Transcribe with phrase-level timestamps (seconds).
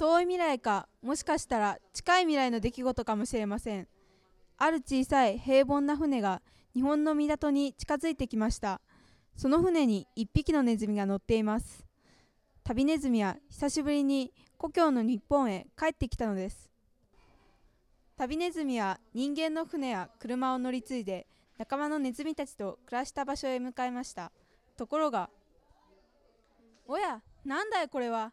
[0.00, 3.86] 遠い未来かもしかしたら近い未来の出来事かもしれません。
[4.56, 6.40] ある小さい平凡な船が
[6.72, 8.80] 日本の港に近づいてきました。
[9.36, 11.84] その船に一匹のネズミが乗っています。
[12.64, 16.70] 旅ネズミは久しぶりに故郷の日本へ帰ってきたのです。
[18.16, 21.26] 旅ネズミは人間の船や車を乗り継いで
[21.58, 24.32] 仲間のネズミたちと暮らした場所へ向かいました。
[24.78, 25.28] ところが
[26.88, 28.32] おやなんだいこれは？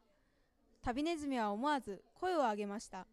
[0.88, 3.06] 旅ネズミは思わず声を上げました。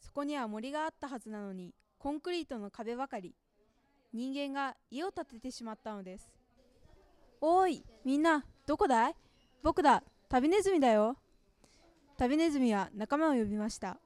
[0.00, 3.34] そこには森があったはずなのにコンクリートの壁ばかり。
[4.14, 6.32] 人間が家を建ててしまったのです
[7.42, 9.14] おーいみんなどこだい
[9.62, 11.18] 僕だ旅ネズミだよ
[12.16, 13.98] 旅ネズミは仲間を呼びました。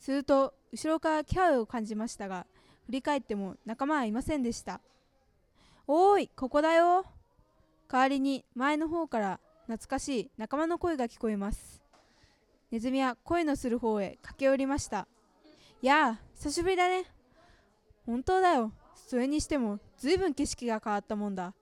[0.00, 2.46] すると後ろから気配を感じましたが
[2.86, 4.80] 振り返っても仲間はいませんでした
[5.86, 7.04] おーいここだよ
[7.88, 11.82] 代わりに前の方から懐かしい仲間の声が聞こえます。
[12.70, 15.08] ネズミは声のする方へ駆け寄りました。
[15.82, 17.04] やあ久しぶりだね。
[18.06, 18.72] 本当だよ。
[18.94, 21.52] それにしてもずいぶん景色が変わったもんだ。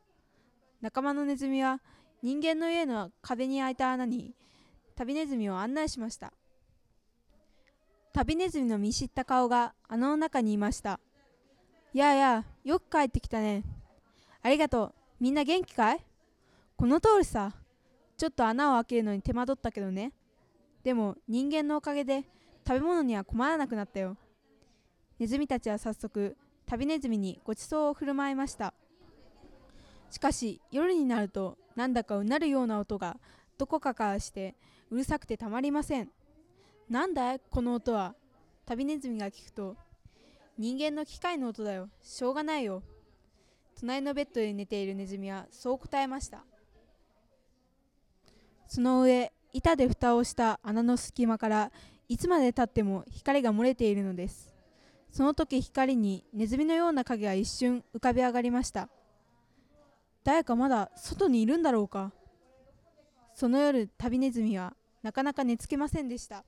[0.83, 1.81] 仲間のネズミは
[2.23, 4.35] 人間の家の壁に開いた穴に
[4.97, 6.33] 旅ネズミを案内しました。
[8.13, 11.01] 旅ネズミの見知った顔が穴の中にいました。
[11.95, 13.65] やあやあよく帰ってきたね。
[14.43, 14.95] ありがとう。
[15.21, 16.05] みんな元気かい？
[16.77, 17.55] この通りさ。
[18.25, 20.11] ちょっと穴を開けるのに手間取ったけどね。
[20.83, 22.25] でも人間のおかげで
[22.67, 24.17] 食べ物には困らなくなったよ。
[25.19, 28.73] ネズミたちは早速旅ネズミにごちそうを振る舞いました。
[30.11, 33.19] しかし夜になるとなんだかうなるような音が
[33.59, 34.55] どこかからして
[34.91, 36.09] うるさくてたまりません。
[36.89, 38.15] なんだいこの音は？
[38.65, 39.77] 旅ネズミが聞くと。
[40.57, 41.91] 人間の機械の音だよ。
[42.03, 42.83] しょうがないよ。
[43.79, 46.43] 隣のベッドで寝ているネズミはそう答えました。
[48.67, 51.73] その上板で蓋をした穴の隙間から
[52.09, 54.53] いつまでたっても光が漏れているのです。
[55.11, 58.89] その時光にネズミのような影が一瞬浮かび上がりました。
[60.25, 62.13] 誰かまだ外にいるんだろうか。
[63.35, 66.45] その夜旅ネズミはなかなか寝つけませんでした。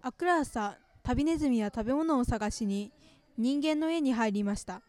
[0.00, 2.92] あくら朝旅ネズミは食べ物を探しに
[3.36, 4.80] 人間の家に入りました。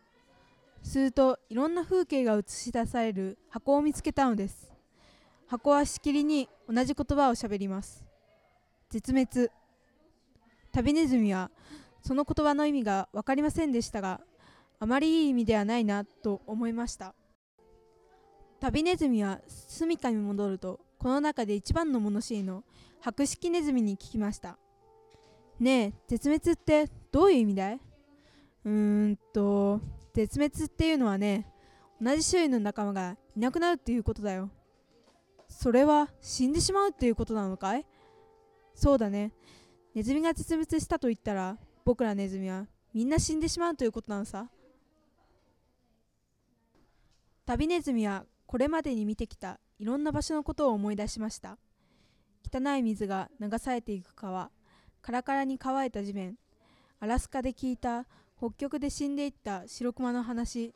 [0.84, 4.75] するといろんな風景が映し出される箱を見つけたのです。
[5.48, 8.04] 箱はしきりに同じ言葉をしゃべります。
[8.90, 9.50] 絶滅。
[10.72, 11.52] 旅ネズミは
[12.02, 14.22] その言葉の意味が分かりませんでしたが
[14.80, 17.14] あまりいい意味ではないなと思いました。
[18.60, 22.64] 旅ネズミは住処に戻るとこの中で一番の物知りの
[23.00, 24.58] 白色ネズミに聞きました。
[25.60, 27.80] ねえ絶滅ってどういう意味だい？
[28.66, 29.80] うーんと
[30.14, 31.48] 絶滅っていうのはね
[32.02, 34.50] 同じ種類の仲間がいなくなるっていうことだよ。
[35.58, 37.86] それは死んでしまうっていうことなのかい？
[38.76, 39.32] そうだね。
[39.96, 44.50] ネズミが絶滅したと言ったら僕らネズミはみんな死んでしまうということなのさ。
[47.46, 51.58] 旅ネズミはこれまでに見てきたいろんな場所のことを思い出しました。
[52.54, 54.52] 汚い水が流されていく川
[55.02, 56.38] カラカラに乾いた地面
[57.00, 58.06] アラスカで聞いた
[58.38, 60.74] 北極で死んでいった白熊の話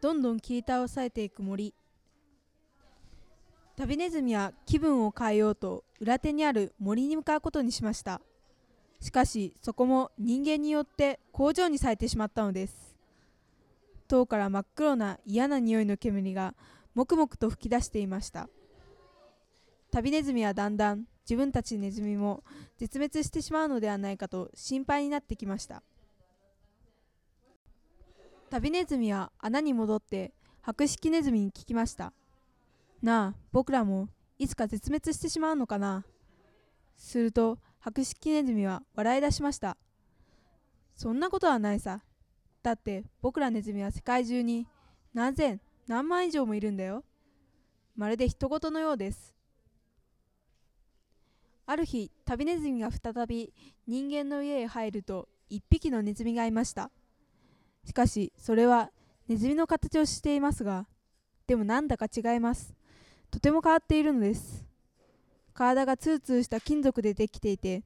[0.00, 1.74] どんどん切り倒されていく森。
[3.76, 8.20] 旅ネズミは気分を変えようと裏手にある森に向かうことにしました。
[9.00, 12.94] しかしそこも人間によって工場にされてしまったのです。
[14.08, 16.54] 塔から真っ黒な嫌な匂いの煙が
[16.94, 18.48] もくもくと吹き出していました。
[19.90, 22.44] 旅ネズミはだんだん自分たちネズミも
[22.78, 25.82] 絶滅してしまうのではないかと心配になってきました。
[28.50, 32.12] 旅ネズミは穴に戻って白色ネズミに聞きました。
[33.02, 34.08] なあ僕らも
[34.38, 36.04] いつか絶滅してしまうのかな。
[36.96, 39.76] すると白色ネズミは笑い出しました。
[40.94, 42.02] そんなことはないさ。
[42.62, 44.68] だって僕らネズミは世界中に
[45.12, 47.04] 何千何万以上もいるんだよ。
[47.96, 49.34] まるで人事のようです。
[51.66, 53.52] ある日旅ネズミが再び
[53.86, 56.92] 人間の家へ入ると一匹のネズミがいました。
[57.84, 58.92] しかしそれは
[59.26, 60.86] ネズミの形をしていますが
[61.48, 62.74] でもなんだか違います。
[63.32, 64.64] とても変わっているのです。
[65.54, 67.82] 体がツーツーした金属でできていて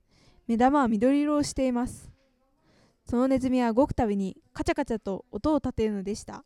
[0.46, 2.10] 目玉は緑色をしています。
[3.04, 6.44] そのネズミは動くたびにカチャカチャと音を立てるのでした。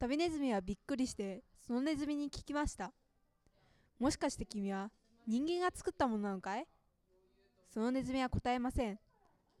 [0.00, 2.92] 旅ネズミはびっくりしてそのネズミに聞きました。
[4.00, 4.90] もしかして君は
[5.28, 6.66] 人間が作ったものなのかい？
[7.72, 8.98] そのネズミは答えません。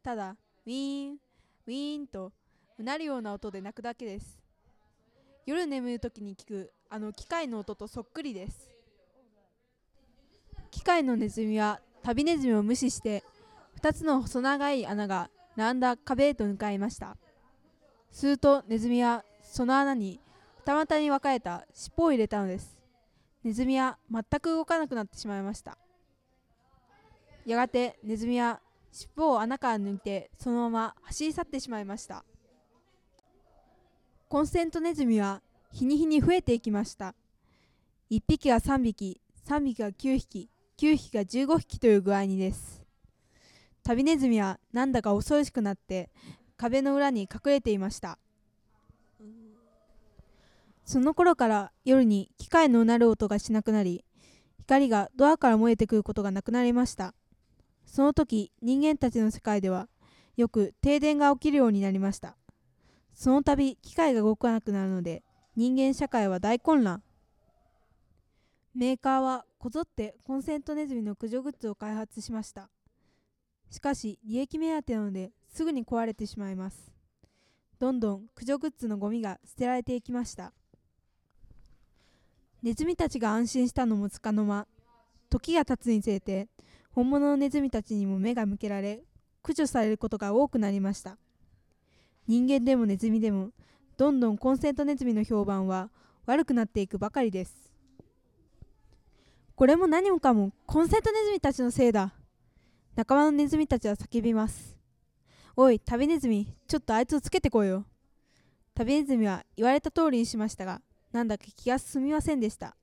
[0.02, 0.36] ただ
[0.66, 2.32] ウィーンウィーンと
[2.76, 4.39] うなるような音で鳴くだけです。
[5.46, 8.70] 夜眠る時に聞くあの機械の音とそっくりです。
[10.70, 13.24] 機械のネズミは旅ネズミを無視して
[13.80, 17.16] 2つの細長い穴が並んだ壁へと向かいました。
[18.10, 20.20] するとネズミはその穴に
[20.58, 22.76] 二股に分かれた尻尾を入れたのです
[23.42, 25.78] ネズミは全く動かなくなってしまいました。
[27.46, 28.60] やがてネズミは
[28.92, 32.24] 尻尾を穴から抜いてそのまま走り去ってしまいました。
[34.30, 35.42] コンセントネズミは
[35.72, 37.16] 日に日に増えていきました。
[38.12, 40.48] 1匹が3匹3匹が9匹
[40.78, 42.80] 9匹が15匹という具合にです。
[43.82, 46.10] 旅ネズミはなんだか恐ろしくなって
[46.56, 48.20] 壁の裏に隠れていました。
[50.84, 54.04] その頃から夜に機械のうなる音がしなくなり
[54.60, 57.14] 光がドアから燃えてくることがなくなりました。
[57.84, 59.88] その時人間たちの世界では
[60.36, 62.36] よく停電が起きるようになりました。
[63.20, 65.22] その度機械が動かなくなるので
[65.54, 67.02] 人間社会は大混乱。
[68.74, 72.70] メーカーはこぞってコンセントネズミの駆除グッズを開発しました。
[73.68, 76.94] しかし利益目当てなのですぐに壊れてしまいます。
[77.78, 80.54] どんどん駆除グッズのゴミが捨てられていきました。
[82.62, 84.66] ネズミたちが安心したのもつかの間
[85.28, 86.48] 時が経つにつれて
[86.90, 89.02] 本物のネズミたちにも目が向けられ
[89.42, 91.18] 駆除されることが多くなりました。
[92.30, 93.50] 人間でもネズミでも
[93.96, 95.90] どんどんコンセントネズミの評判は
[96.26, 97.72] 悪くなっていくばかりです。
[99.56, 102.14] これも何もかもコンセントネズミたちのせいだ。
[102.94, 104.76] 仲間のネズミたちは叫びます。
[105.56, 107.84] おい旅ネズミちょっとあいつをつけてこいよ。
[108.76, 110.80] 旅ネズミは言われた通りにしましたが
[111.10, 112.76] なんだか気が進みませんでした。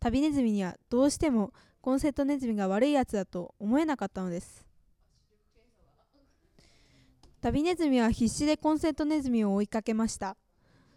[0.00, 4.66] 旅ネズミにはどうしてもコンセントネズミが悪いやつだと思えなかったのです。
[7.44, 10.38] 旅ネズミは必死でコンセントネズミを追いかけました。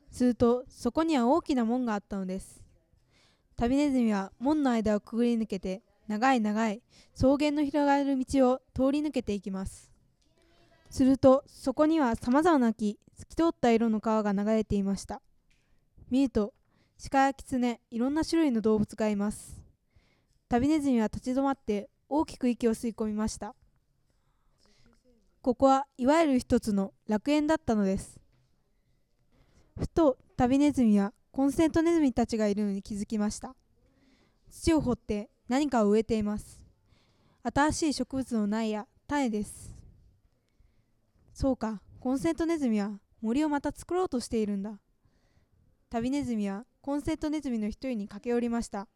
[0.09, 2.63] するとそこには大きな門があったのです。
[3.57, 6.81] 旅ネズミは門の間をくぐり抜けて長い長い
[7.13, 9.91] 草原の広がる道を通り抜けていきます。
[10.89, 15.21] するとそこにはさまざまな木透き通った色の川が流れていました。
[16.09, 16.53] 見ると
[17.11, 19.61] 鹿やキツネいろんな種類の動物がいます。
[20.47, 23.53] 旅ネズミは立ち止まって大きく息を吸い込みました。
[25.47, 28.19] ここはいわゆる一つの楽園だったのです。
[29.79, 33.55] ふと旅ネズミはコンセントネズミたちがいるのに気づきました。
[34.51, 36.59] 土を掘って何かを植えています。
[37.43, 39.73] 新しい植物の苗や種です。
[41.33, 44.81] そうかコンセントネズミは森をまた作ろうとしているんだ。
[45.89, 48.89] 旅ネズミはコンセントネズミの一人に駆け寄りました。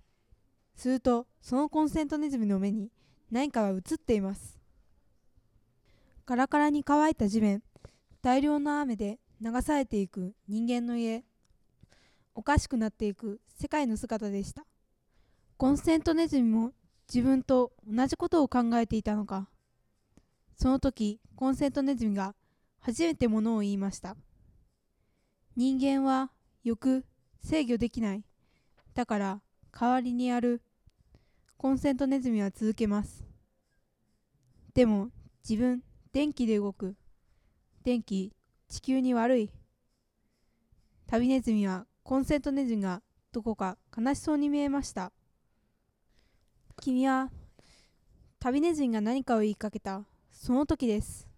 [0.75, 2.92] するとそのコンセントネズミの目に
[3.31, 4.61] 何かが映っています。
[6.31, 7.62] カラカラに乾いた地面
[8.22, 11.25] 大量の雨で流されていく人間の家。
[12.33, 14.63] おかしくなっていく世界の姿でした。
[15.57, 16.72] コンセントネズミも
[17.13, 19.50] 自分と同じことを考えていたのか。
[20.56, 22.34] その時コンセントネズミが
[22.80, 24.16] 初めてものを言いました。
[25.57, 26.31] 人間は
[26.63, 27.04] 欲
[27.44, 28.24] 制御できない。
[28.94, 29.42] だから
[29.77, 30.62] 代わりにやる。
[31.57, 33.25] コンセントネズミは続けます。
[34.74, 35.10] でも
[35.44, 36.96] 自分電気で動く。
[37.84, 38.34] 電気
[38.68, 39.50] 地球に悪い。
[41.08, 45.13] 旅ネズミはコンセントネズミがどこか悲しそうに見えました。
[46.82, 47.30] 君は
[48.39, 50.03] 旅ネズミが何かを言いかけた。
[50.32, 51.30] その時です。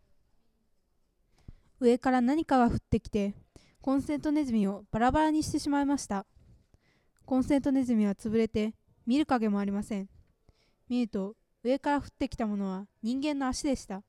[1.79, 3.35] 上から何かが降ってきて
[3.79, 6.25] コンセントネズミをバラバラにしてしまいました。
[7.25, 8.73] コンセントネズミは潰れて
[9.05, 10.09] 見る影もありません。
[10.89, 14.01] 見ると上から降ってきたものは人間の足でした。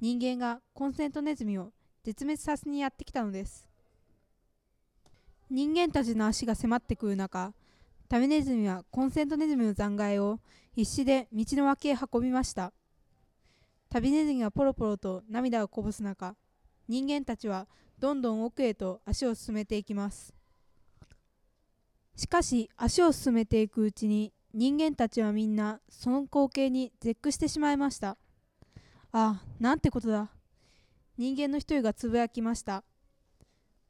[0.00, 3.68] 人間がコンセントネズミを絶滅させにやってきたのです。
[5.50, 7.52] 人間たちの足が迫ってくる中
[8.08, 10.40] タメネズミはコンセントネズミの残骸を
[10.72, 12.72] 必死で道の脇へ運びました。
[13.88, 16.34] 旅ネズミがポロポロと涙をこぼす中
[16.88, 20.34] 人間たちはどんどん奥へと足を進めていきます。
[22.16, 28.16] しかし足を進めていくうちに人間たちはみんなその光景に絶句してしまいました。
[29.12, 30.30] ああなんてことだ。
[31.18, 32.84] 人間の一人がつぶやきました。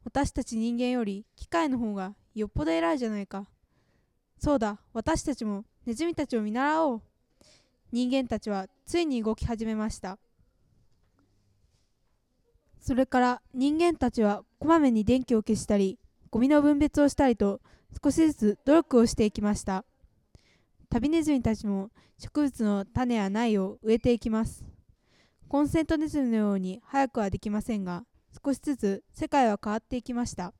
[0.03, 3.47] 私たち人間より機械の方がよっぽど偉いじゃないか。
[4.39, 7.01] そうだ私たちもネズミたちを見習おう。
[7.91, 10.17] 人間たちはついに動き始めました。
[12.79, 15.99] それから人間たちはこまめに電気を消したり
[16.31, 17.61] ゴミの分別をしたりと
[18.03, 19.85] 少しずつ努力をしていきました。
[20.89, 24.70] 旅ネズミたちも植物の種や苗を植えていきます。
[25.51, 28.05] コンセントネズミのように早くはできませんが
[28.41, 30.53] 少しずつ世界は変わっていきました。